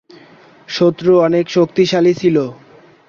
[0.69, 2.45] শত্রু অনেক শক্তিশালী ছিলো।